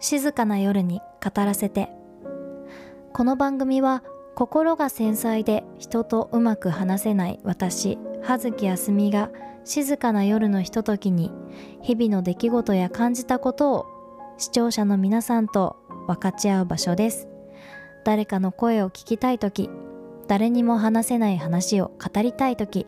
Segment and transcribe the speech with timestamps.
[0.00, 1.90] 静かな夜に語らせて。
[3.12, 4.02] この番組は
[4.34, 9.30] 心が繊細で人とうまく話せない私葉月あすみが
[9.64, 11.32] 静かな夜のひとときに
[11.80, 13.86] 日々の出来事や感じたことを
[14.36, 15.76] 視聴者の皆さんと
[16.06, 17.28] 分かち合う場所です。
[18.04, 19.70] 誰かの声を聞きたい時
[20.28, 22.86] 誰にも話せない話を語りたい時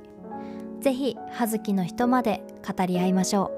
[0.81, 3.58] ぜひ葉月の人まで語り合いましょう。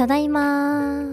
[0.00, 1.04] ただいま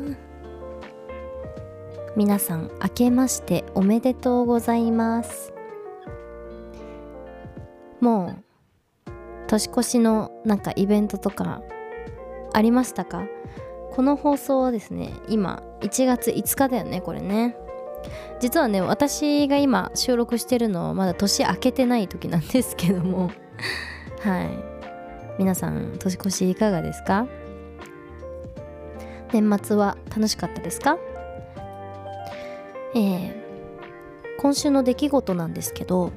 [2.16, 5.52] 皆さん明けましておめでとうございます。
[8.00, 9.12] もう
[9.48, 11.62] 年越しのなんかイベントとか
[12.54, 13.26] ありましたか？
[13.92, 17.58] この放送はですね今1月5日だよねこれね。
[18.40, 23.32] 実はね私が今収録してるのはまだ年明けてない時なんですけども。
[24.22, 24.50] はい。
[25.40, 27.28] 皆さん年越しいかがですか？
[29.34, 30.98] 年末は楽しかったですか？
[32.96, 33.34] えー、
[34.40, 36.12] 今週の出来事なんですけど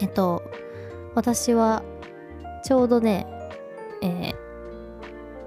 [0.00, 0.42] えっと
[1.14, 1.82] 私は
[2.64, 3.26] ちょうどね、
[4.02, 4.34] えー、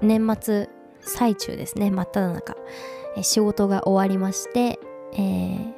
[0.02, 0.68] 年末
[1.00, 2.56] 最中ですね真っ只中、
[3.16, 4.78] えー、仕事が終わりまして、
[5.14, 5.72] えー、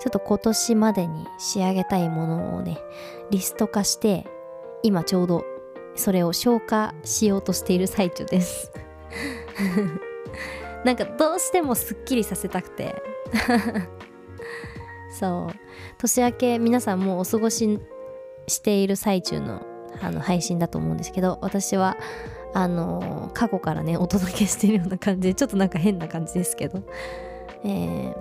[0.00, 2.78] ちょっと今年までに仕上げたいものをね
[3.30, 4.26] リスト化して
[4.82, 5.44] 今ちょうど
[5.94, 8.72] それを消化しようとしている最中です。
[10.84, 12.94] なんかどうしてもすっきりさせたくて。
[15.18, 15.56] そう。
[15.98, 17.80] 年明け皆さんもうお過ごし
[18.46, 19.62] している最中の
[20.00, 21.96] あの配信だと思うんですけど私は
[22.52, 26.82] あの過去からね お届けしてるような感じでちょっとなんか変な感じですけど、
[27.64, 28.14] え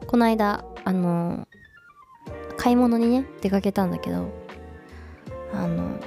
[0.00, 1.46] ー、この間あの
[2.56, 4.28] 買い物にね出かけたんだけど
[5.52, 5.98] あの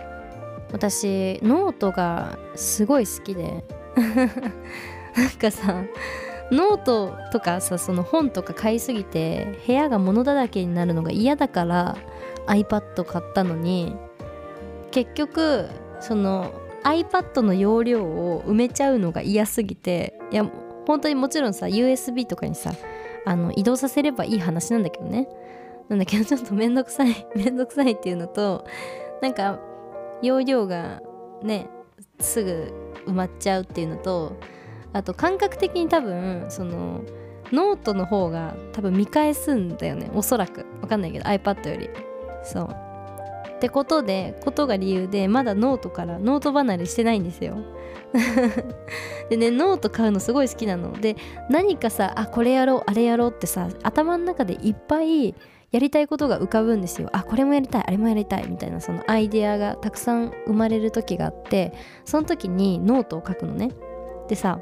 [0.75, 3.63] 私ノートがすごい好きで。
[5.15, 5.85] なんかさ
[6.51, 11.95] ノートとかさその本とか買いすぎて部屋が物だらけになるのが嫌だから
[12.47, 13.95] iPad 買ったのに
[14.91, 15.69] 結局
[16.01, 16.51] その
[16.83, 20.45] iPad の容量を埋めちゃうのが嫌すぎていや
[20.85, 22.73] 本当にもちろんさ USB とかにさ
[23.25, 25.29] あの移動させればいい話なんだけどね。
[25.87, 28.65] なんだけどちょっとめんどくさい めんどくさいっていうのと
[29.21, 29.59] なんか
[30.25, 31.01] 容量が
[31.43, 31.69] ね
[32.19, 32.73] すぐ
[33.07, 34.37] 埋まっちゃうっていうのと
[34.93, 37.01] あと感覚的に多分その
[37.51, 40.09] ノートの方が多分見返すんだよね。
[40.13, 40.65] おそらく。
[40.81, 41.89] わかんないけど iPad より。
[42.43, 42.75] そう。
[43.55, 47.57] ってことでことが理由でまだノートからノート離れしてないんですよ。
[49.29, 50.93] でねノート買うのすごい好きなの。
[50.93, 51.15] で
[51.49, 55.35] 何かさあこれやろうあれやろうってさ頭の中でいっぱい
[55.75, 57.09] やりたいことが浮かぶんですよ。
[57.11, 61.73] あこれもやりたいあれもやりたいみたいなそのアイデアがたくさん生まれる時があって
[62.05, 63.71] その時にノートを書くのね。
[64.29, 64.61] でさ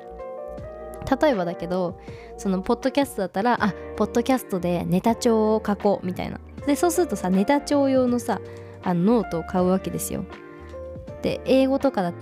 [1.22, 2.00] 例えばだけど
[2.38, 6.40] そのポッドキャストだったらあポッドキャストでネタ帳を書こうみたいな。
[6.66, 8.42] でそうするとさネタ帳用のさ
[8.82, 10.26] あのノートを買うわけですよ。
[11.22, 12.14] で英語とかだ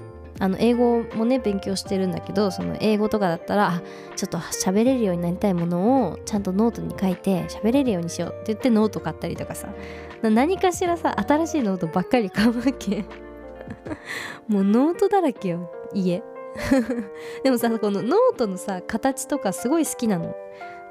[0.41, 3.83] あの英語もね勉強してるんだけどその英語とかだったら
[4.15, 9.69] ちょっと喋れるようになりたいものをちゃんとノートに書いて喋れるようにしようって言ってノート買ったりとかさ。
[10.23, 13.05] 何かしらさ新しいノートばっかり買うわけ。
[14.49, 16.23] もうノートだらけよ家。
[17.43, 20.35] でもさこのノートのさ形とかすごい好きなの。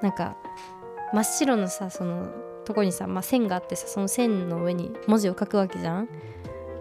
[0.00, 0.36] なんか
[1.12, 2.28] 真っ白のさその
[2.64, 6.08] とこにさ、まあ、線があってさその線の上に文字を書くわけじゃん。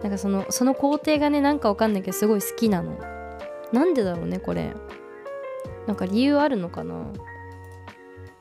[0.02, 2.98] なんかそのその工程がねなんかわかんないけどすごい好きなの。
[3.72, 4.72] なんでだろうねこれ。
[5.86, 6.94] なんか理由あるのかな。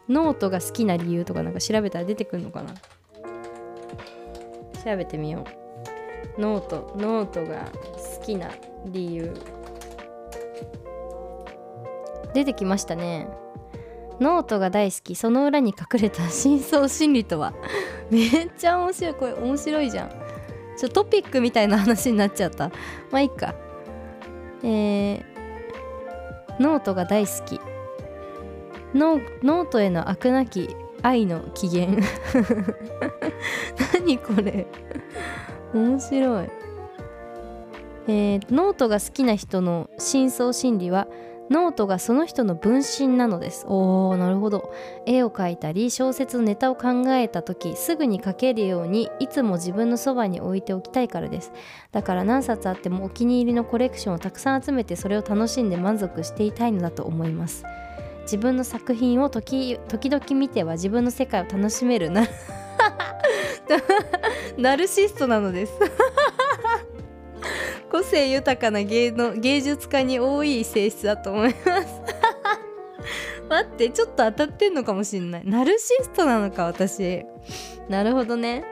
[0.08, 2.74] ノートが好きな理由とかなんか調べたら出てくるのかな。
[4.84, 5.46] 調べてみよ
[6.38, 6.42] う。
[6.42, 7.70] ノートノートが
[8.18, 8.50] 好きな
[8.86, 9.34] 理由。
[12.34, 13.28] 出てきましたね。
[14.20, 15.16] ノートが大好き。
[15.16, 17.54] その裏に隠れた深層心理とは。
[18.10, 19.14] めっちゃ面白い。
[19.14, 20.29] これ面白いじゃん。
[20.80, 22.70] ちょトピックみたいな話になっちゃった。
[23.12, 23.54] まあいいか。
[24.64, 25.24] えー、
[26.58, 27.60] ノートが大好き。
[28.94, 32.02] ノートへの飽くなき愛の起源。
[33.94, 34.68] 何これ。
[35.74, 36.48] 面白い。
[38.08, 41.10] えーノートが好きな人の深層心理は
[41.50, 43.66] ノートがその人の分身なのです。
[43.68, 44.72] おーなるほど。
[45.06, 51.52] 絵を描いたり小説のネタを考えた時すぐに書けるようにいつも自分のそばに置いておきたいからです。
[51.92, 57.64] だから何冊あってもお気に入りのコレクションをたくさん集めてそれを楽しんで満足していたいのだと思います。
[58.24, 62.28] 自分の作品を時時々見ては自分の世界を楽しめるな。
[64.58, 65.74] ナルシストなのです
[67.92, 72.02] 個性豊かな芸の芸術家に多い性質だと思います。
[73.50, 75.42] 待ってちょっと当たってんのかもしんない。
[75.46, 77.26] ナルシストなのか私。
[77.88, 78.64] なるほどね。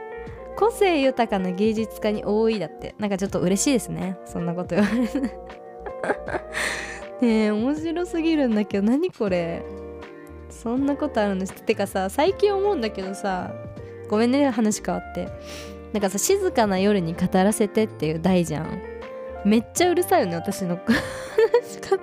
[0.56, 2.94] 個性豊かな芸術家に多いだって。
[3.00, 4.18] なんかちょっと嬉しいですね。
[4.25, 5.31] そんなこと言われる
[7.22, 9.63] ねえ面白すぎるんだけど何これ。
[10.50, 11.54] そんなことあるんです。
[11.54, 13.52] てかさ最近思うんだけどさ
[14.10, 15.28] ごめんね話変わって。
[15.94, 18.97] なんかさ静かな夜に語らせてっていう題じゃん
[19.48, 20.78] めっちゃうるさいよね私の。
[20.78, 21.98] 話し方。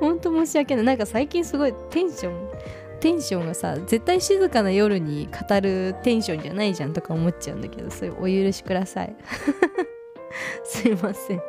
[0.00, 0.84] ほんと申し訳ない。
[0.84, 2.50] なんか最近すごいテンション
[3.00, 9.16] テンションがさ絶対静かな夜に語るテンションじゃないじゃんとか思っちゃうんだけどそういうお許しください。
[10.64, 11.42] すいません。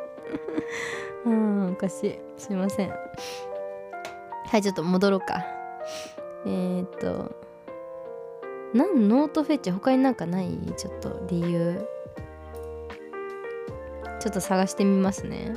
[1.26, 2.18] うんおかしい。
[2.38, 2.90] すいません。
[2.90, 5.44] はいちょっと戻ろうか。
[6.46, 7.34] えー、っと
[8.72, 10.56] なんノートフェチ他になんかない？
[10.76, 11.86] ちょっと理由。
[14.20, 15.54] ちょっと探してみますね。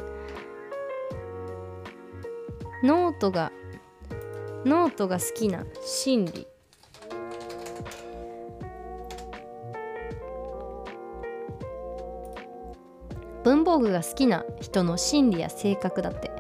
[2.83, 3.51] ノートが
[4.65, 6.47] ノートが好きな心理。
[13.43, 16.31] 文房具が好きな人の心理や性格だって。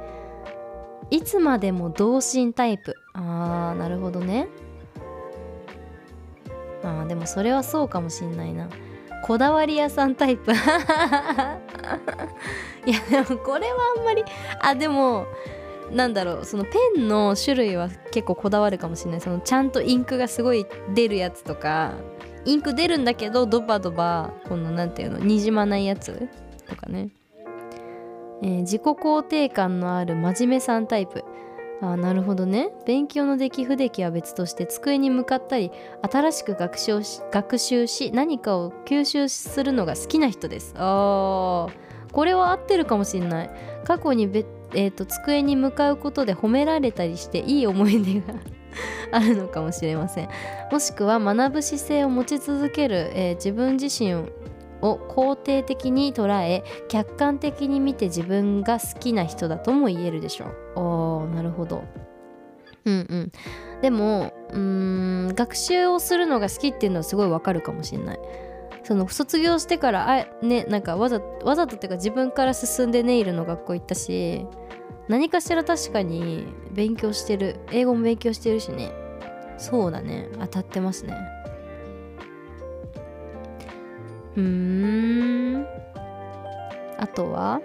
[1.09, 2.95] いつまでも童心タイプ。
[3.13, 4.47] あーなるほどね。
[6.83, 8.69] あーでもそれはそうかもしんないな。
[9.23, 10.51] こだわり屋さんタイプ。
[12.85, 14.23] いやでもこれはあんまり
[14.61, 15.25] あでも
[15.91, 19.21] なんだろうそのペンの種類は結構こだわるかもしれない。
[19.21, 21.93] そのちゃんとインクがすごい出るやつとか
[22.45, 26.29] インク出るんだけどドバドバこの何ていうのにじまないやつ
[26.67, 27.09] とかね、
[28.41, 31.23] えー自己肯定感のある真面目さんタイプ。
[31.81, 32.69] あーなるほどね。
[32.85, 35.71] 勉強の出来不出来は別として机に向かったり
[36.09, 40.73] 新しく学習し学習し何かを吸収するのが好きな人です。
[40.77, 41.71] あー
[42.11, 43.49] これは合ってるかもしれない。
[43.85, 48.33] 過去にべ、えーと机に向かうことで褒められたりしていい思い出が
[49.11, 50.29] あるのかもしれません。
[50.71, 54.25] もしくは学ぶ姿勢を持ち続ける、えー自分自身
[54.81, 60.79] を肯定的に捉え客観的に見て自分が好きな人だとも言えるでしょう。
[60.79, 61.83] おーなるほど。
[62.85, 63.31] うんうん。
[63.81, 68.19] でもうーん学習をするのが好きっていうのはすごいわかるかもしれない。
[68.83, 74.47] その卒業してからあねなんかわざわざとっていうか自分から進んでネイルの学校行ったし
[75.07, 77.57] 何かしら確かに勉強してる。
[77.71, 78.91] 英語も勉強してるしね。
[79.57, 80.29] そうだね。
[80.39, 81.15] 当たってますね
[84.35, 85.65] うん。
[86.97, 87.61] あとは？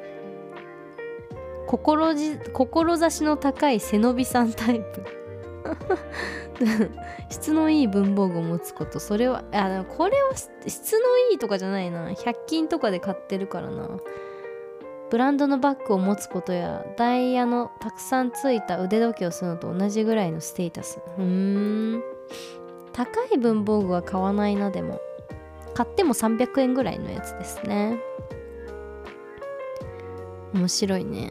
[1.66, 5.04] 志志の高い背伸びさんタイプ。
[7.28, 9.00] 質のいい文房具を持つこと。
[9.00, 12.10] それはあこれは質のいいとかじゃないな。
[12.10, 13.88] 100均とかで買ってるからな。
[15.10, 21.00] ブランドのバッグを持つことやダイヤのたくさんついた腕時計をするのと同じぐらいのステータス。
[21.18, 22.02] うーん。
[22.92, 25.00] 高い文房具は買わないなでも。
[25.76, 27.98] 買っても300円ぐらいのやつですね。
[30.54, 31.30] 面白いね。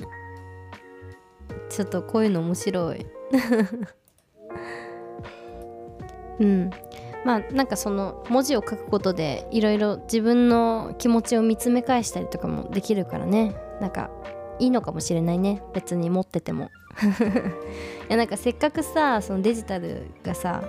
[1.67, 3.07] ちょっとこういうの面白い。
[6.39, 6.69] うん。
[7.25, 13.55] まあなんかその文字を書くことでいろいろ自分の気持ちを見つめ返したりとかもできるからね。
[13.81, 14.11] なんか
[14.59, 15.63] いいのかもしれないね。
[15.73, 16.69] 別に持ってても。
[18.07, 20.63] いやなんかせっかくさそのデジタルがさ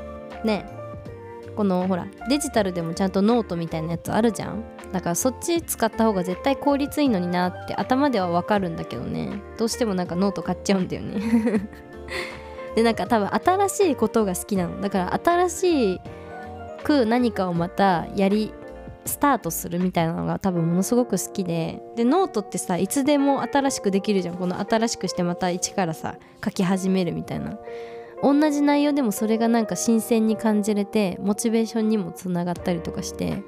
[0.44, 0.75] ね
[1.56, 4.62] このほらデジタルでもちゃんとノートみたいなやつあるじゃん。
[4.92, 9.40] だからそっち使った方が絶対効率いいのになって頭ではわかるんだけどね。
[9.56, 11.20] どうしてもなんかノート買っちゃうんだよね。
[12.76, 16.00] でなんか多分新しいことが好きなのだから新し
[16.84, 18.52] く何かをまたやり
[19.06, 21.80] スタートするみたいなのが多分ものすごく好きで。
[21.96, 24.36] でノートってさいつでも新しくできるじゃん。
[24.36, 27.58] この新しくしてまた一からさ書き始めるみたいな。
[28.22, 33.42] 同じ内容でもそれがなんか新鮮に感じれてモチベーションにもつながったりとかして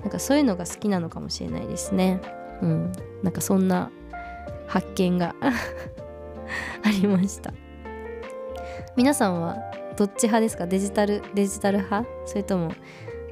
[0.00, 2.20] なんかそういうのが好きなのかもしれないですね。
[2.62, 2.92] うん。
[3.22, 3.90] なんかそんな
[4.66, 5.52] 発見が あ
[6.90, 7.52] りました。
[8.96, 9.56] 皆さんは
[9.96, 10.66] どっち派ですか？
[10.66, 12.08] デジタルデジタル派？
[12.26, 12.72] それとも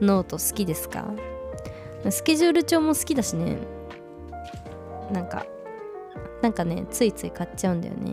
[0.00, 1.06] ノート好きですか？
[2.10, 3.58] スケジュール帳も好きだしね。
[5.12, 5.46] なんか
[6.42, 8.12] なんかねついつい買っちゃうんだよね。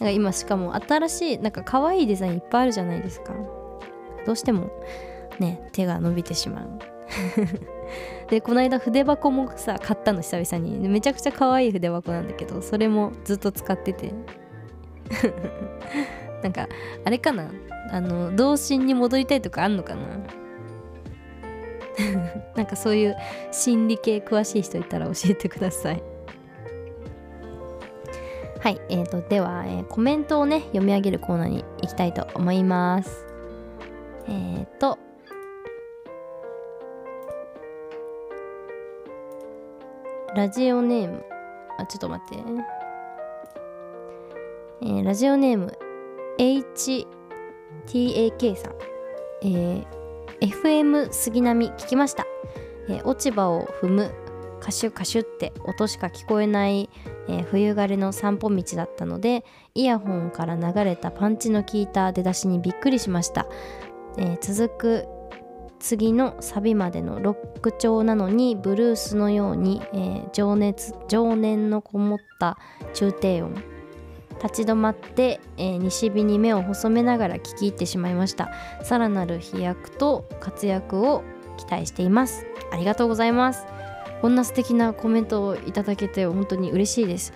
[0.00, 3.34] なんか今しかも新しいなんか可愛いデザインいっぱいあるじゃないですか。
[4.26, 4.70] どうしても
[5.38, 6.68] ね手が伸びてしまう。
[8.28, 10.88] でこの間筆箱もさ買ったの久々に。
[10.88, 14.12] めちゃくちゃ可愛い筆箱なんだけどそれもずっと使ってて。
[16.42, 16.68] なんか
[17.04, 17.50] あれかな？
[17.90, 20.00] あの童心に戻りたいとかあんのかな？
[22.56, 23.16] なんかそういう
[23.52, 26.02] 心理系詳しい人いたら教えてください。
[28.66, 33.24] はいえーと、では、えー、コメントをね読み上げるコーナーに行きたいと思います。
[34.26, 34.98] えっ、ー、と
[40.34, 41.24] ラジオネーム。
[41.78, 42.38] あちょっと待って。
[44.82, 45.78] えー、ラジオネーム
[46.36, 47.06] HTAK
[48.56, 48.74] さん、
[49.42, 49.86] えー、
[50.40, 52.26] FM 杉並聞きました、
[52.88, 54.12] えー、落ち葉を踏む。
[54.58, 56.90] カシュカシュって音しか聞こえない、
[57.28, 63.46] えー、冬枯れの散歩道だったのでイヤホンから流れたパンチの効いた出だしにびっくりしました、
[64.18, 65.08] えー、続く
[65.78, 72.56] 次のサビまでのロック調なのにブルースのように、えー、情熱情念のこもった
[72.94, 73.54] 中低音。
[74.42, 78.50] 立ち止まって、えー、西日に目を細めながら聞き入ってしまいました。
[78.82, 81.24] さらなる飛躍と活躍を
[81.56, 82.44] 期待しています。
[82.70, 83.66] ありがとうございます。
[84.20, 87.32] こんな素敵なコメントをいただけて本当に嬉しいです。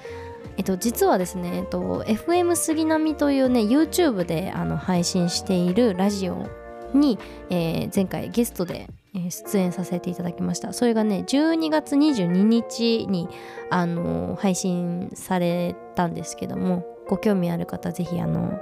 [0.56, 6.46] えっと、実はですね、えっと、FM 杉並というね YouTube であの配信しているラジオ
[6.94, 7.18] に、
[7.50, 10.72] えー、前回ゲストで出演させていただきました。
[10.72, 13.28] それがね12月22日に、
[13.70, 18.60] あの配信されたんですけどもご興味ある方ぜひあの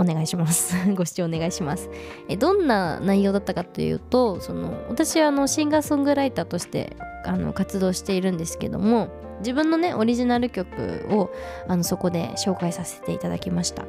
[0.00, 0.74] お願いします。
[0.96, 1.90] ご視聴お願いします。
[2.28, 9.08] えどんな内容だったかというとその私はあのシンガーソングライターとしてあの活動しているんですけども
[9.40, 11.30] 自分のねオリジナル曲を
[11.68, 13.84] あのそこで紹介させていただきました。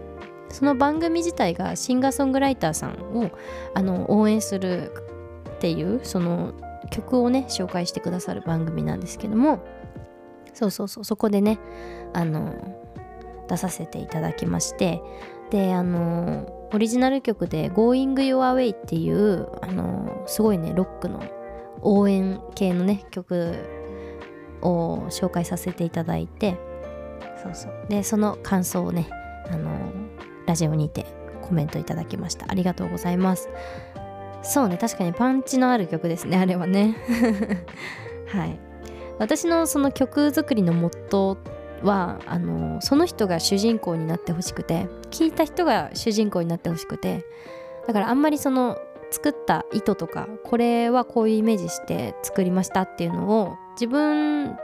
[0.50, 3.32] その番組自体がシンガーソングライターさんを
[3.74, 4.92] あの応援する
[5.50, 6.54] っていうその
[6.90, 9.64] 曲をね紹介してくださる番組なんですけども
[10.54, 11.58] そうそうそうそこでね
[12.14, 12.54] あの
[13.48, 15.02] 出させていただきまして
[15.52, 21.22] であのオリジナル曲で「Going Your Way」っていうあのすごいねロックの
[21.82, 23.56] 応援系のね曲
[24.62, 26.58] を紹介させていただいて
[27.44, 27.86] そうそう。
[27.90, 29.10] でその感想をね
[29.52, 29.70] あの
[30.48, 31.06] ラジオにて
[31.42, 32.46] コメントいただきました。
[32.50, 33.50] ありがとうございます。
[34.44, 36.96] そうね確かにパンチのある曲ですねあれはね。
[38.28, 38.60] はい。
[39.20, 41.38] 私のその曲作りのモットー
[41.84, 47.26] はあのその人が主人公になってほしくて聴いた人が主人公になってほしくて
[47.88, 48.78] だからあんまりその
[49.12, 54.56] 作った意図とかこれはこういうイメージして作りましたっていうのを自分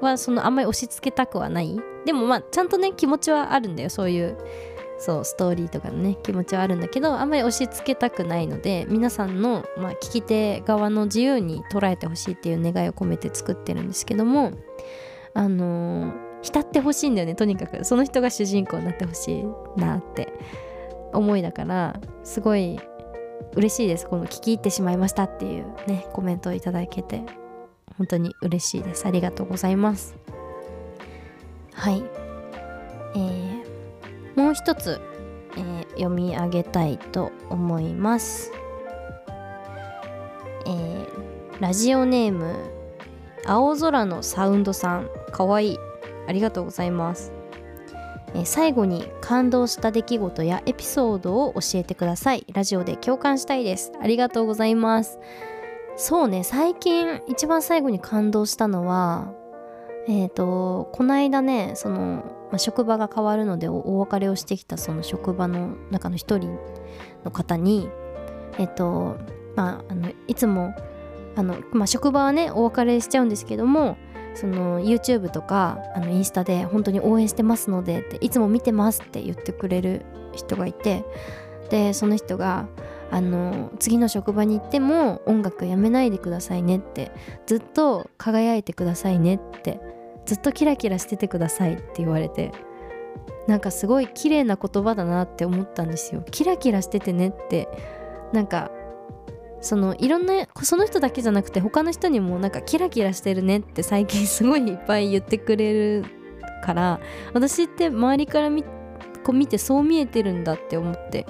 [0.00, 1.78] はそのあんまり押し付けたくはない。
[2.06, 3.90] でもまあちゃんとね気持ちはあるんだよ。
[3.90, 4.38] そういう
[4.98, 14.52] そうストーリーとかのね気持ちはあるんだけどあんまり押し付けたくないので皆さんの、まあ、聞き手側の自由に捉えてほしいっていう願いを込めて作ってるんですけども
[15.34, 17.34] あのー、浸ってほしいんだよね。
[17.34, 17.84] とにかく。
[17.84, 19.44] その人が主人公になってほしい
[19.80, 20.32] なって。
[21.12, 22.78] 思いだからすごい
[23.54, 24.06] 嬉しいです。
[24.06, 27.22] この聞き入ってしまいましたっていうねコメントをいただけて。
[27.96, 29.06] 本当に嬉しいです。
[29.06, 30.16] ありがとうございます。
[31.72, 32.04] はい。
[33.14, 33.58] えー
[34.38, 35.00] もう一つ、
[35.56, 38.52] えー、読み上げたいと思います、
[40.64, 41.08] えー、
[41.58, 42.54] ラジオネーム
[43.44, 45.10] 青空のサウンドさん。
[45.32, 45.78] かわいい。
[46.28, 47.32] ありがとうございます、
[48.34, 52.46] え、最後に感動した出来事やエピソードを教えてください。
[52.52, 53.92] ラジオで共感したいです。
[54.00, 55.18] ありがとうございます。
[55.98, 59.32] そうね最近一番最後に感動したのは
[60.06, 66.56] えっ、ー、とこの間ねその、ま、職場が変わるのでお別れをしてきたその職場の中の一人
[67.24, 67.88] の方に
[68.58, 69.18] えっ、ー、と
[69.56, 70.72] まああのいつも
[71.34, 73.96] あの、まあ、職場はねお別れしちゃうんですけども
[74.38, 81.04] その YouTube とかあのインスタで本当に応援してますのでっていつも見てますって言ってくれる人がいて
[81.70, 82.68] でその人が
[83.10, 87.10] あの次の職場に行っても音楽やめないでくださいねって
[87.46, 89.80] ずっと輝いてくださいねって
[90.24, 92.52] ずっとキラキラしててくださいって言われて
[93.48, 96.22] なんかすごい綺麗な言葉だなって思ったんですよ。
[96.30, 97.68] キラキラしててねって
[98.32, 98.70] なんか
[99.60, 106.04] そのいろんなその人だけじゃなくて他の人にもなんかキラキラしてるねって最近すごいいっぱい言ってくれる
[106.62, 107.00] から
[107.34, 108.68] 私って周りから見こ
[109.28, 111.26] う見てそう見えてるんだって思って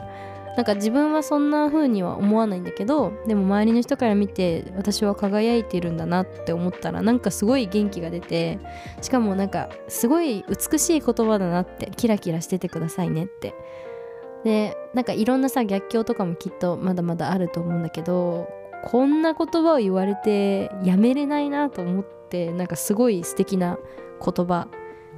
[0.57, 8.59] なんか自分はそんな風には思わないんだけどでも周りの人から見て私は輝いてるんだなって思ったらなんかすごい元気が出て
[9.01, 13.55] しかもなんかすごい美しい言葉だなってキラキラしててくださいねって
[14.45, 18.49] でなんかいろんなさ逆境とかもきっとまだまだあると思うんだけど
[18.85, 23.79] こんな言葉を言われてやめれないなと思ってなんかすごい素敵な
[24.25, 24.69] 言葉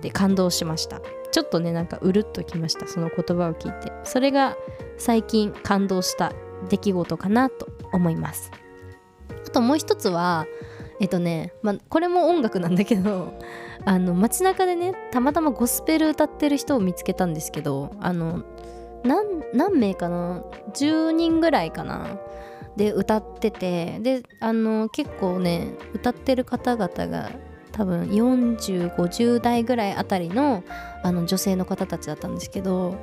[0.01, 1.01] で感動しました。
[1.31, 3.93] ちょっとねなんかうるっときましたその言葉を聞いて。
[4.05, 4.57] それが
[4.97, 6.33] 最近感動した
[6.69, 8.51] 出来事かなと思います。
[9.47, 10.47] あともう一つは
[11.01, 13.39] えっとね、まあ、これも音楽なんだけど
[13.85, 18.45] あの街中でねたまたまゴスペル歌ってる人を見つけたんですけどあの
[19.05, 20.43] 何名かな
[20.73, 22.19] ？10人ぐらいかな？
[22.77, 27.33] で歌っててであの結構ね歌ってる方々が
[27.73, 30.63] 多分4050代ぐらいあたりの
[31.03, 32.97] あの女性の方たちだったんですけど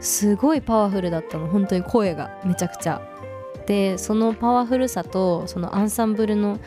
[0.00, 1.48] すごいパワフルだったの。
[1.48, 3.02] 本当に声がめちゃくちゃ。
[3.66, 6.58] でそのパワフルさとそのアンサンブルの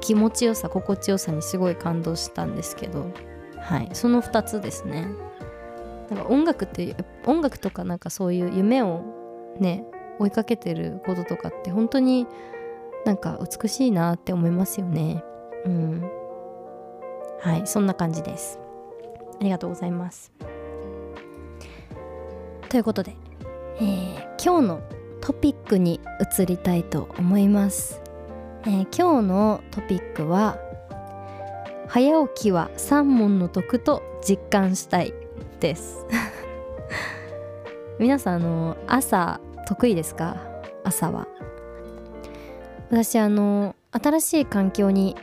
[0.00, 3.10] 気持ちよさ心地よさにすごい感動したんですけど。
[3.58, 3.88] はい。
[3.94, 5.08] その2つですね。
[6.10, 9.02] なんか音楽って音楽とかなんかそういう夢を
[9.58, 9.84] ね
[10.18, 12.26] 追いかけてることとかって本当に
[13.04, 15.22] なんか美しいなって思いますよね。
[15.64, 16.10] うん。
[17.40, 18.58] はいそんな感じです。
[19.40, 20.32] ありがとうございます。
[22.68, 23.16] ということで、
[23.78, 24.82] えー、今日の
[25.20, 26.00] トピックに
[26.38, 28.00] 移りたいと思います、
[28.62, 30.58] えー、今日のトピックは
[31.88, 35.14] 早起きは三問の得と実感したい。
[35.66, 36.06] です。
[37.98, 40.36] 皆さんあの朝得意ですか？
[40.84, 41.26] 朝は。
[42.88, 45.16] 私あの新しい環境に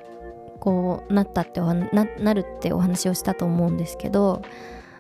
[0.60, 1.74] こうなったってな
[2.20, 4.42] なるってお話をしたと思うんですけど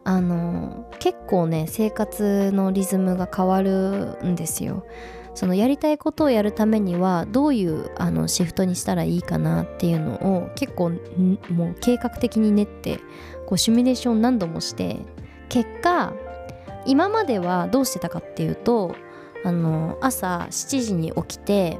[0.05, 4.85] あの結構ね生活のリズムが変わるんですよ。
[5.35, 10.91] そのやりたいことをやるためにはどういうあのシフトにしたらいいかなっていうのを結構
[11.49, 12.99] もう計画的に練って
[13.47, 14.99] こうシミュレーション何度もして
[15.53, 16.15] 結果
[16.87, 18.95] 今まではどうしてたかっていうと
[19.43, 21.77] あの朝7時に起きて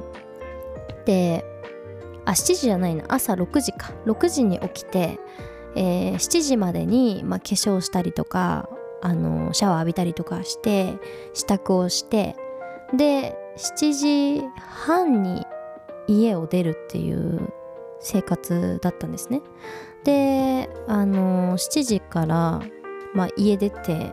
[1.06, 1.44] で
[2.24, 3.92] あ7時じゃないな朝6時か。
[4.06, 5.18] 6時に起きて、
[5.74, 8.68] えー、7時までに、まあ、化粧したりとか
[9.02, 10.94] あのシャワー浴びたりとかして
[11.34, 12.36] 支度をして
[12.96, 15.44] で7時半に
[16.06, 17.52] 家を出るっていう
[17.98, 19.42] 生活だったんですね。
[20.04, 22.62] であの7時から、
[23.14, 24.12] まあ、家出て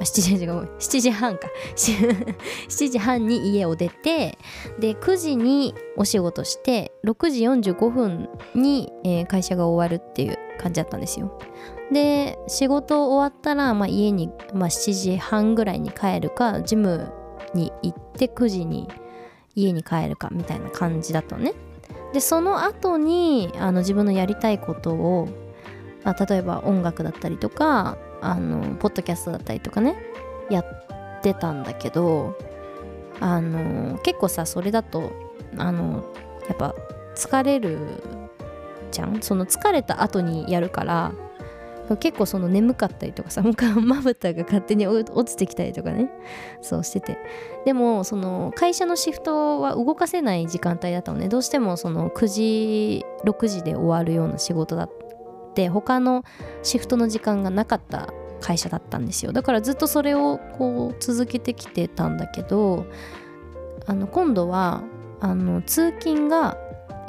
[0.00, 1.48] 7時7時半か。
[1.76, 4.38] 7時半に家を出て
[4.78, 11.38] で9時にお仕事して6時45分に、えー、会社が終わるっていう感じだったんですよ。
[11.92, 17.12] で仕事終わったら、まあ、家に、まあ、7時半ぐらいに帰るかジム
[17.52, 18.88] に行って9時に
[19.54, 21.52] 家に帰るかみたいな感じだったのね。
[22.14, 25.28] でその後にあの自分のやりたいことを、
[26.04, 29.96] まあ、例えば音楽だったりとかあのポッドキャストだったりとかね
[30.50, 32.36] やってたんだけど
[33.20, 35.12] あの結構さそれだと
[35.56, 36.04] あの
[36.48, 36.74] やっぱ
[37.14, 37.78] 疲れる
[38.90, 39.20] じゃん？
[39.22, 41.12] その疲れた後にやるから
[41.98, 43.42] 結構その眠かったりとかさ
[43.82, 46.08] まぶたが勝手に落ちてきたりとかね
[46.62, 47.18] そうしてて。
[47.64, 51.28] でもその会社のシフトは動かせない時間帯だったのね。
[51.28, 54.99] どうしてもその9時6時で終わるような仕事だっっ
[55.60, 56.24] て他の
[56.62, 59.32] シフトの時間がなかった会社だったんですよ。
[59.32, 62.86] だからずっとそれをこう続けてきてたんだけど
[63.86, 64.82] あの今度は
[65.20, 66.56] あの通勤が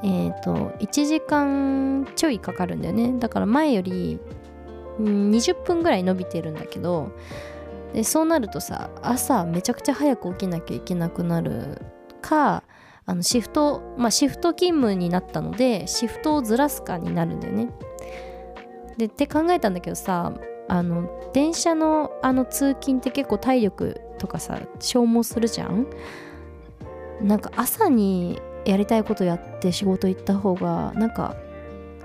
[0.03, 3.13] えっ、ー、と1時間ちょいかかるんだよね。
[3.19, 4.19] だから前より
[4.99, 7.11] 20分ぐらい伸びてるんだけど
[7.93, 11.81] でそうなるとさ朝めちゃくちゃ早く起きなきゃいけなくなる
[12.21, 12.63] か
[13.05, 17.69] あのシフトまあシフト勤務になったのでシフトをずらすかになるんだよね。
[18.97, 20.33] でって考えたんだけどさ
[20.67, 25.87] あの電車のあの通勤って結構体力とかさ消耗するじゃん？
[27.21, 31.35] なんか朝にやりたいことやって仕事行った方がなんか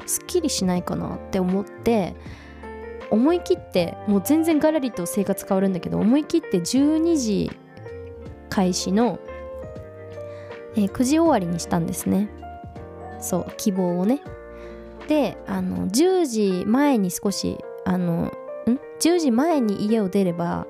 [0.07, 2.15] すっきりしないかなって思って
[3.11, 7.51] 思い切ってもう全然ガラリと生活変わるんだけど思い切って12時
[8.51, 9.19] 開始の、
[10.77, 12.29] えー、9時終わりにしたんですね。
[13.21, 14.21] そう希望をね。
[15.09, 18.33] であの10時前に少しあのん
[19.01, 20.67] ？10時前に家を出れば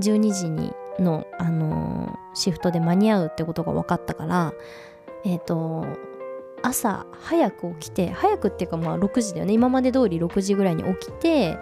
[0.00, 4.52] 12時にの、あのシフトで間に合うってことが分かったから
[5.24, 5.86] えっ、ー、と
[6.62, 9.52] 朝早く起きて早くっていうかまあ6時だよね。
[9.52, 11.56] 今まで通り6時ぐらいに起きて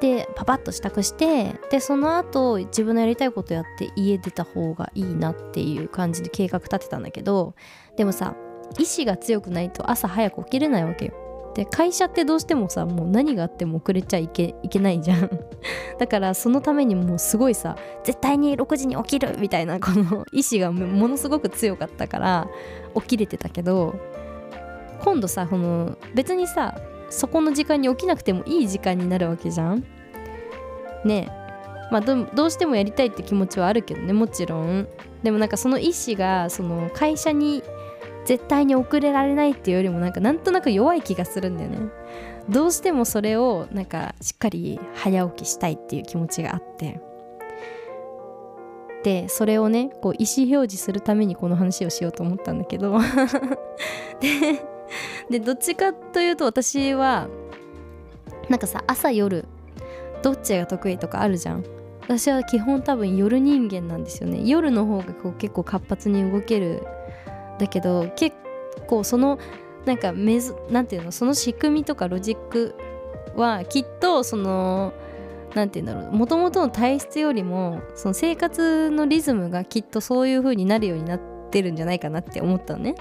[0.00, 7.54] でパパッと支度してでその後自分のやりたいことやって家出た方がいいなっていう感じで計画立てたんだけど
[7.96, 8.34] でもさ
[8.78, 11.21] 意志が強くないと朝早く起きれないわけよ。
[11.54, 15.30] で会社ってどうしてもさもう何があっても遅れちゃいけいけないじゃん。
[15.98, 22.48] だからそのためにもうすごいさ絶対に6時に起きるみたいなこの意志がものすごく強かったから
[22.94, 23.94] 起きれてたけど
[25.04, 26.78] 今度さこの別にさ
[27.10, 29.84] そこの時間に起きなくてもいい時間になるわけじゃん。
[31.04, 31.42] ねえ。
[31.92, 34.88] まあどどうしてもやりたいって気持ちはあるけどねもちろん。
[35.22, 37.62] でもなんかその意志がその会社に
[38.24, 41.78] 絶対に遅れられないっていうよりもなんかなんとなく弱い気がするんだよね。
[42.48, 47.00] どうしてもそれをなんかしっかり早起きしたいっていう気持ちがあって。
[49.02, 52.98] でそれをねこう意思表示するためにこの話をしようと思ったんだけど。
[54.20, 54.62] で
[55.30, 57.28] でどっちかというと私は
[58.48, 59.46] なんかさ朝夜
[60.22, 61.64] どっちが得意とかあるじゃん。
[62.02, 64.42] 私は基本多分夜人間なんですよね。
[64.44, 66.84] 夜の方がこう結構活発に動ける
[67.58, 68.36] だけど結
[68.86, 69.38] 構その
[69.84, 72.74] なんかめずなんていうのその仕組みとかロジック
[73.36, 74.92] はきっとその
[75.54, 82.94] なんていうんだろうもともとの体質よりもその生活のリズムがきっとそういう風になるようになってるんじゃないかなって思ったのね。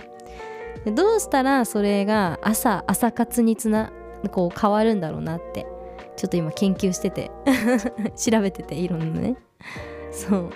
[0.86, 3.92] どうしたらそれが朝朝活につな
[4.32, 5.68] こう変わるんだろうなって
[6.16, 7.30] ちょっと今研究してて
[8.16, 9.36] 調べてていろんなね
[10.12, 10.50] そう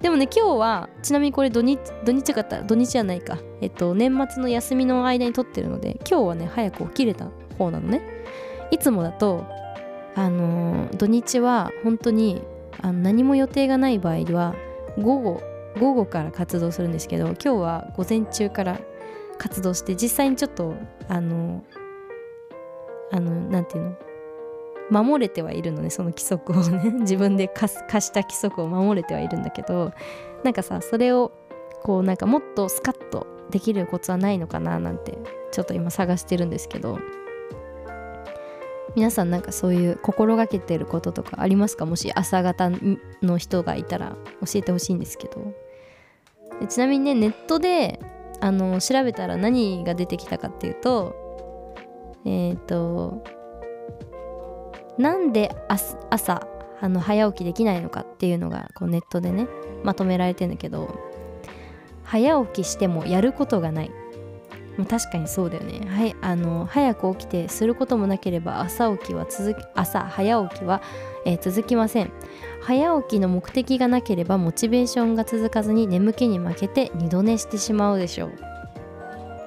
[0.00, 3.38] でもね今日はちなみにこれ土日土日かった土日じゃないか。
[3.60, 7.28] えっと年末の休みの間に撮ってるので今日はね早く起きれた
[7.58, 8.02] 方なのね。
[8.70, 9.44] いつもだと
[10.14, 12.42] あのー、土日は本当に
[12.82, 14.54] あの何も予定がない場合は
[14.98, 15.42] 午後
[15.78, 18.80] 午後から活動するんですけど今日は午前中から
[19.38, 20.74] 活動して実際にちょっと
[21.08, 21.64] あの
[23.12, 24.05] あのなんていうの？
[24.90, 26.90] 守れてはいるのねその規則をね。
[27.00, 27.80] 自分で課し
[28.12, 29.92] た規則を守れてはいるんだけど
[30.44, 31.32] なんかさそれを
[31.82, 35.18] こうなんかもっとスカッとできるコツはないのかななんて
[35.52, 36.98] ちょっと今探してるんですけど。
[38.94, 41.84] 皆さんなんかそういう心がけてることとかありますか？
[41.84, 42.70] もし朝方
[43.22, 45.52] の人がいたら教えてほしいんですけど。
[46.68, 48.00] ちなみにねネットで
[48.40, 51.14] あの調べたら何が出てきたかっていうと
[52.24, 53.22] えっ、ー、と
[54.98, 56.46] なんで朝
[56.80, 59.48] あの早起きできないのかっていうのがこうネットでね
[59.82, 60.98] まとめられてるんだけど
[62.02, 63.90] 早起きしてもやることがない、
[64.88, 70.82] 確かにそうだよね、はい、あの早く起きてすることもなければ朝起きは続き朝早起きは、
[71.24, 72.12] えー、続きません。
[72.62, 78.32] 早起きの目的がなければモチベーションが続かずに眠気に負けて二度寝してしまうでしょう。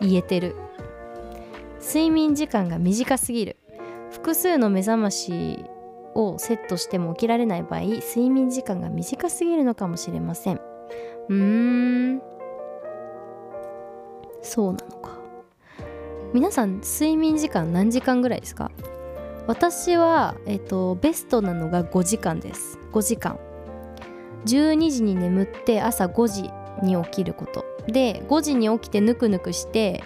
[0.01, 0.55] 言えてる。
[1.81, 3.58] 睡眠時間が短すぎる。
[4.21, 5.65] 複数の目覚まし
[6.13, 10.59] をセットしても起きられない場合睡眠時間が短すぎるのかもしれません。
[11.29, 12.21] うーん。
[14.41, 15.17] そうなのか。
[16.33, 18.71] 皆さん睡眠時間何時間ぐらいですか？
[19.47, 22.77] 私は、えっと、ベストなのが5時間です。
[22.91, 23.39] 5時間。
[24.45, 26.51] 12時に眠って朝5時
[26.85, 27.65] に起きること。
[27.87, 30.03] で5時に起きてぬくぬくして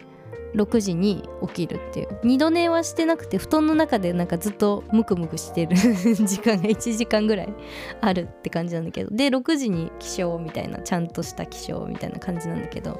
[0.55, 2.19] 6時に起きるっていう。
[2.23, 5.75] 二度寝はしてなくて布団の中でなんかずっとムクムクしてる。
[6.25, 7.53] 時間が1時間ぐらい
[8.01, 9.15] あるって感じなんだけど。
[9.15, 12.99] で6時に起床みたいなちゃんとした起床みたいな感じなんだけど。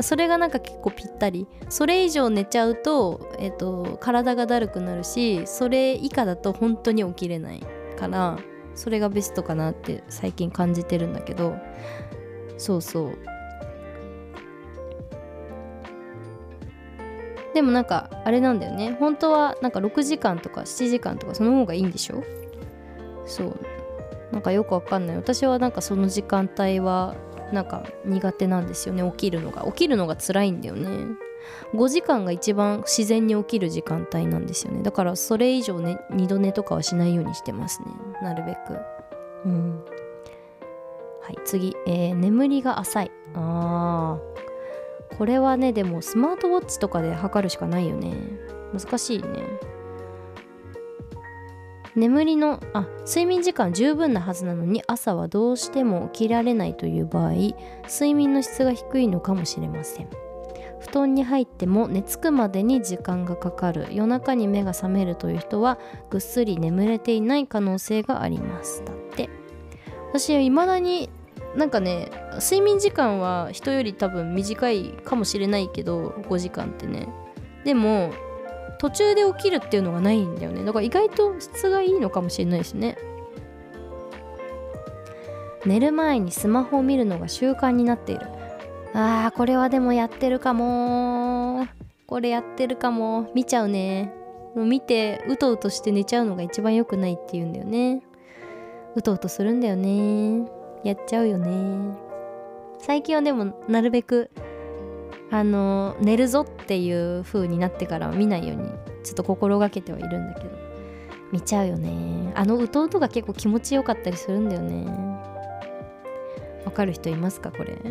[0.00, 1.46] それがなんか結構ぴったり。
[1.68, 7.60] それ以上寝ちゃうと,、えーと、体がだるくなるしそれ以下だと本当に起きれない
[7.98, 8.38] から
[8.74, 11.56] それがベストかなって最近感じてるんだけど。
[12.56, 13.31] そうそう。
[17.54, 18.96] でもなんかあれなんだよね。
[18.98, 22.22] 本当はなんか6時間とか7時間とかその方がいいんでしょ？
[23.26, 23.56] そう。
[24.32, 25.16] なんかよくわかんない。
[25.16, 27.14] 私はなんかその時間帯は
[27.52, 29.08] なんか苦手なんですよね。
[29.10, 29.64] 起きるのが。
[29.66, 30.88] 起きるのが辛いんだよね。
[31.74, 34.82] 5時間が一番自然に起きる時間帯なんですよね。
[34.82, 37.88] だからそれ以上ね二度寝とかはしないようにしてますね。
[38.22, 38.78] なるべく。
[39.44, 39.84] うん。
[41.20, 43.10] はい次、えー、眠りが浅い。
[43.34, 44.51] あー。
[45.18, 48.14] これはねでもスマートウォッチとかで測るしかないよね。
[48.72, 49.28] 難しいね。
[51.94, 57.32] 眠りのあ睡眠時間十分なはずなのに朝はどうしても起きられないという場合
[57.86, 60.08] 睡眠の質が低いのかもしれません。
[60.80, 63.86] 布団に入っても寝つくまでに時間がかかる。
[63.90, 65.78] 夜中に目が覚めるという人は
[66.10, 68.82] ぐっすり眠れていない可能性があります。
[68.84, 69.30] だって。
[70.08, 71.08] 私はいまだに
[71.56, 77.08] なんかね睡眠時間は人より多分短いかもしれないけど5時間ってね。
[77.64, 78.12] でも
[78.78, 80.64] 途中で起きるっていうのがないんだよね。
[80.64, 82.96] だから意外と質がいいのかもしれないですね。
[85.64, 88.26] 寝る前にスマホを見るのが習慣になっている。
[88.94, 91.66] あーこれはでもやってるかも
[92.06, 94.12] これやってるかも見ちゃうね。
[94.56, 98.02] 見てうとうとして寝ちゃうのが一番良くないって言うんだよね。
[98.96, 100.61] うとうとするんだよね。
[100.84, 101.96] やっちゃうよね。
[102.78, 104.30] 最近はでもなるべく
[105.30, 108.68] あの寝るぞっていう風になってから見ないように
[109.04, 110.50] ちょっと心がけてはいるんだけど
[111.30, 112.32] 見ちゃうよね。
[112.34, 114.86] あのうとうとが結構気持ちよかったりするんだよね。
[116.64, 117.76] わかる人いますかこれ？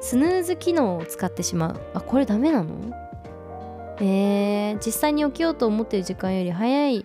[0.00, 1.80] スヌーズ機能を使ってしまう。
[1.94, 2.74] あこれダメなの？
[4.00, 7.04] えー、実際に起きようと思ってる時間より早い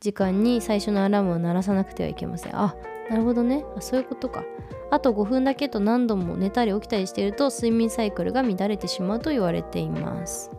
[0.00, 2.56] 時間に最初のアラームを鳴らさなくてはいけません。
[2.56, 2.74] あ
[3.10, 3.64] なるほどね。
[3.76, 4.44] あそういうことか。
[4.90, 10.50] あと5分だけと何度も寝たり起きたりしていると睡眠サイクルが乱れてしまうと言われています。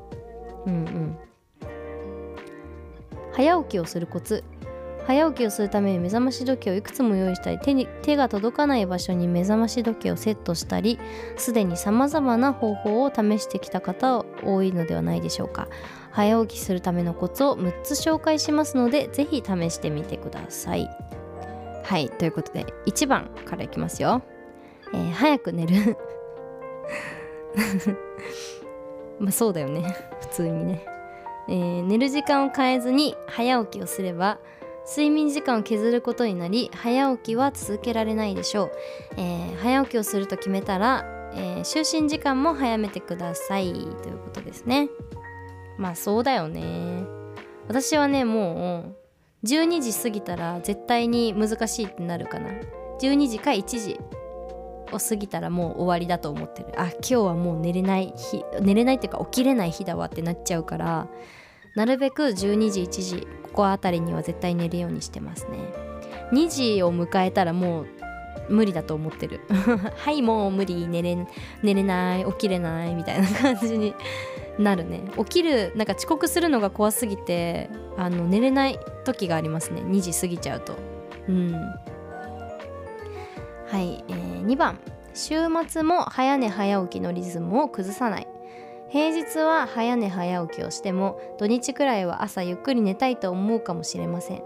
[0.66, 1.18] うんうん。
[3.34, 4.44] 早起きをするコツ。
[5.08, 11.00] 早起きをするために目覚まし時計をいくつも用意したり手に手が届かない場所に目覚まし時計をセットしたり
[11.38, 15.70] すでにさまざまな方法を試してきた方多いのではないでしょうか。
[16.18, 20.90] 早起きするためのコツを6つ紹介しますのでぜひ試してみてください。
[21.84, 24.24] はいということで1番からいきますよ、
[24.94, 25.96] えー、早く寝る。
[29.22, 29.96] まあそうだよね。
[30.22, 30.86] 普通にね、
[31.50, 34.40] えー、寝る時間を変えずに早起きをすれば
[34.90, 38.72] 睡眠時間を削ることになり早起きは続けられないでしょう、
[39.18, 43.72] えー、早起きをすると決めたら、えー、就寝時間も早めてください。
[43.72, 44.90] ということですね。
[45.78, 47.06] まあそうだよね。
[47.68, 48.96] 私はねも
[49.44, 52.50] う12時過ぎたら絶対に難しいってなるかな。
[53.02, 54.00] 12時か1時
[54.92, 56.70] を過ぎたらもう終わりだと思ってる。
[56.78, 61.08] あ今日はもう寝れない日寝れないっていうか起きれない日だわってなっちゃうから
[61.76, 65.60] なるべく12時1時ここあたりには絶対寝るようにしてますね。
[66.32, 67.88] 2時を迎えたらもう
[68.50, 69.42] 無理だと思ってる。
[69.98, 70.88] はいもう無理。
[70.88, 71.18] 寝れ
[71.64, 72.26] 寝れない。
[72.26, 72.96] 起きれない。
[72.96, 73.94] みたいな感じに
[74.60, 75.02] なるね。
[75.18, 79.82] 起きるなんか遅刻するのが怖すぎてあの寝れない時がありますね。
[79.82, 80.76] 2時過ぎちゃうと。
[81.28, 81.54] うん。
[83.68, 84.80] はい、えー、2番。
[85.14, 85.36] 週
[85.68, 88.28] 末も早寝早起きのリズムを崩さない。
[88.90, 94.44] 平日は早寝早起きをしても土日くらいは朝ゆっくり寝たいと思うかもしれません。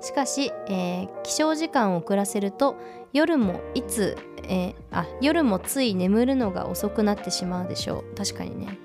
[0.00, 2.76] しかし、えー、起床時間を遅らせると
[3.12, 8.14] 夜もいつ、えー、あ夜もつい眠るのが遅くなってしまうでしょう。
[8.16, 8.78] 確かにね。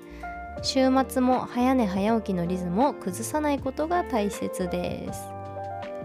[0.62, 5.20] 週末も早寝早起きのリズムを崩さないことが大切です。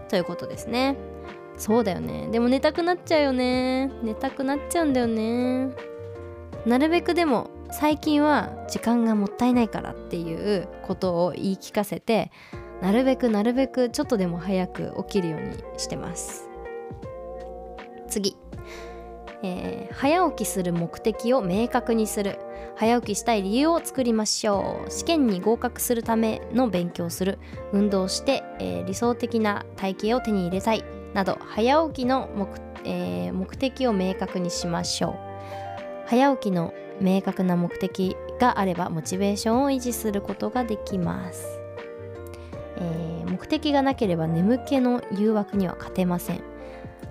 [0.10, 0.96] ということですね。
[1.58, 2.30] そうだよね。
[2.32, 3.92] でも寝たくなっちゃうよね。
[4.02, 5.70] 寝たくなっちゃうんだよね。
[6.66, 12.32] なるべくでも最近は時間がもったいないからっていうことを言い聞かせて
[12.82, 16.50] なるべくなるべくちょっとでも早く起きるようにしてます。
[18.08, 18.38] 次、
[19.43, 22.39] えー、早起きする目的を明確にする
[22.75, 24.89] 早起きしたい理由を作りましょう。
[24.89, 27.38] 試験に合格するための勉強する
[27.71, 32.47] 運動して、えー、理想的な体型を手に入れたいなど早起きの目,、
[32.86, 35.13] えー、目的を明確にしましょう。
[36.08, 41.60] 早起きの明確な目的があればモチベーションを維持することができます、
[42.77, 46.53] えー、目的がなければ眠気の誘惑には勝てません。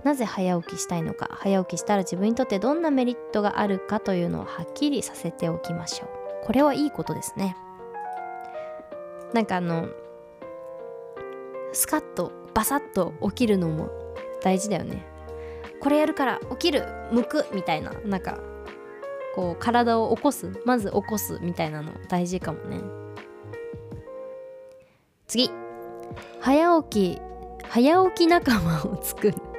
[0.04, 6.08] なぜ早起きしたいのか早起きしたら自分にとってどんなメリットがあるかというのをはっきりさせておきましょう。
[6.44, 7.56] これはいいことですね。
[9.32, 9.88] なんかあの
[11.72, 13.90] スカッとバサッと起きるのも
[14.42, 15.06] 大事だよね。
[15.80, 18.38] これやるから起きる向くみたいななんか
[19.34, 22.80] こう体を起こすまず起こすみたいなの大事かもね。
[25.26, 25.50] 次。
[26.40, 27.20] 早起き
[27.68, 29.51] 早起き仲間を作る。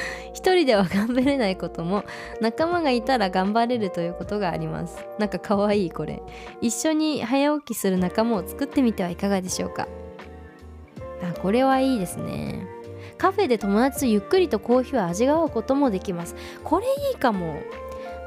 [0.32, 2.04] 一人では頑張れないことも
[2.40, 5.06] 仲間がいたら頑張れるということがあります。
[5.18, 6.22] なんかかわいいこれ。
[6.60, 9.88] 一緒に早起きする仲間を作ってみてはいかがでしょうか。
[11.22, 12.66] あこれはいいですね。
[13.18, 16.34] カフェで友達とゆっくりとコーヒーを味わうこともできます。
[16.64, 17.56] これいいかも。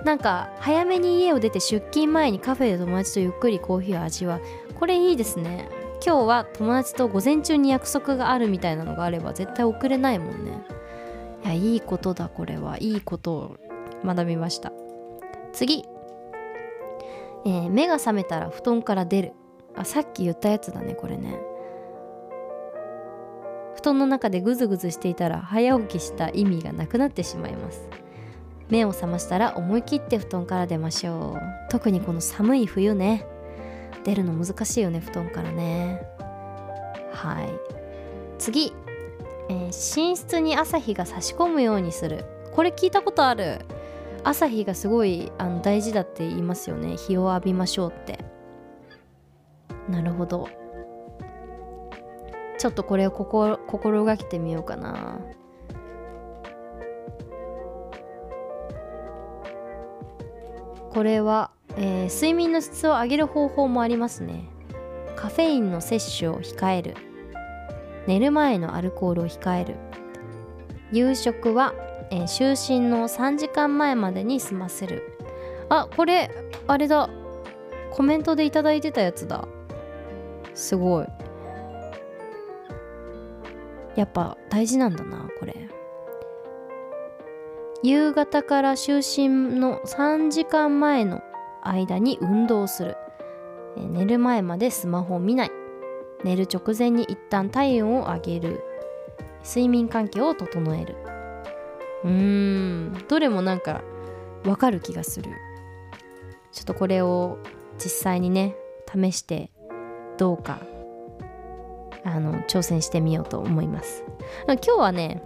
[0.05, 4.73] なんか早めに家を出て出勤前にカフェで友達とゆっくりコーヒーを味わう。
[4.75, 5.67] これいいですね。
[6.05, 10.61] 今日は友達と午前中に約束があるみたいなのがあれば絶対遅れないもんね。
[11.45, 12.77] いやいいことだこれは。
[12.79, 13.57] いいことを
[14.03, 14.73] 学びました。
[15.53, 15.85] 次、
[17.45, 19.33] えー、目が覚めたら布団から出る。
[19.75, 21.39] あさっき言ったやつだねこれね。
[23.75, 27.87] 布団の中でぐずぐずしていたら早起きした意味がなくなってしまいます。
[28.69, 31.69] 目を覚ましたら思い切って布団から出ましょう。
[31.69, 33.27] 特にこの寒い冬ね。
[34.03, 36.01] 出るの難しいよね布団からね。
[37.13, 37.49] はい。
[38.39, 38.73] 次、
[39.49, 42.25] えー寝室に朝日が差し込むようにする。
[42.53, 43.59] これ聞いたことある。
[44.23, 46.97] 朝日がすごいあの大事だって言いますよね。
[46.97, 48.25] 日を浴びましょうって。
[49.89, 50.47] なるほど。
[52.57, 55.19] ちょっとこれを心心がけてみようかな。
[60.91, 64.45] これは、えー睡眠の質を上げる方法もありますね。
[65.15, 66.95] カフェインの摂取を控える。
[68.07, 69.75] 寝る前のアルコールを控える。
[70.91, 71.73] 夕食は、
[72.11, 75.03] えー就寝の3時間前までに済ませる。
[75.69, 76.29] あこれ
[76.67, 77.09] あれだ。
[77.91, 79.47] コメントでいただいてたやつだ。
[80.53, 81.07] すごい。
[83.95, 85.69] やっぱ大事なんだなこれ。
[87.81, 91.21] 夕方から就寝の3時間前の
[91.63, 92.97] 間に運動する。
[93.77, 95.51] 寝る前までスマホを見ない。
[96.25, 98.63] 寝る直前に一旦体温を上げる。
[99.47, 100.97] 睡眠環境を整える。
[102.03, 103.05] うーん。
[103.07, 103.83] どれもなんか
[104.43, 105.29] わかる気がする。
[106.51, 107.37] ちょっとこれを
[107.77, 108.55] 実際にね
[108.91, 109.51] 試して
[110.17, 110.61] どうか
[112.03, 114.03] あの挑戦してみようと思います。
[114.47, 115.21] 今日はね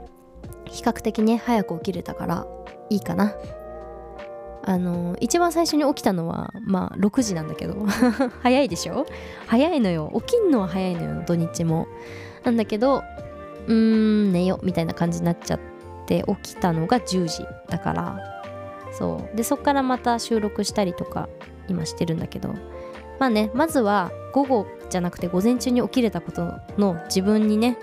[0.66, 2.46] 比較的ね早く起きれたから
[2.90, 3.36] いいかな。
[4.64, 7.86] あの一番最初に起きたのはまあ6時なんだけど
[8.44, 9.06] 早いでしょ？
[9.48, 10.12] 早いのよ。
[10.26, 11.88] 起きんのは早いのよ土日も。
[12.44, 13.04] なんだけど
[13.68, 15.60] うーん寝よみたいな感じになっちゃっ
[16.06, 18.20] て起きたのが10時だから。
[18.92, 19.36] そう。
[19.38, 21.30] でそっからまた収録したりとか
[21.68, 22.54] 今してるんだけど。
[23.20, 27.78] まあねまずは午後じゃなくて午前中に起きれたことの自分にね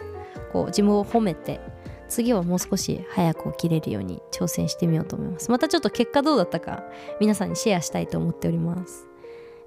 [0.53, 1.61] こう自分を褒めて
[2.09, 5.51] 次はもう少し早く起きれるように挑戦してみようと思います。
[5.51, 6.85] またちょっと結果どうだったか
[7.21, 9.07] 皆さんにシェアしたいと思っております。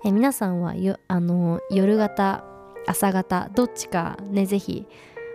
[0.04, 2.46] え皆さんはよあの夜型
[2.88, 4.88] 朝型どっちかねぜひ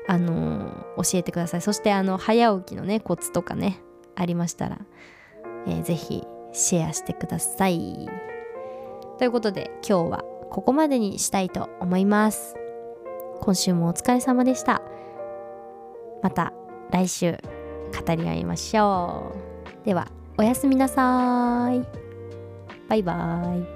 [0.06, 1.60] あの教えてください。
[1.60, 3.80] そしてあの早起きのねコツとかね
[4.14, 4.78] ありましたら、
[5.66, 8.08] えーぜひシェアしてください。
[9.18, 12.54] ということで今日はここまでにしたいと思います。
[13.40, 14.80] 今週もお疲れ様でした。
[16.22, 16.63] また。
[16.90, 17.38] 来週
[18.06, 19.32] 語り合いましょ
[19.82, 19.86] う。
[19.86, 21.84] ではおやすみなさい。
[22.88, 23.73] バイバイ。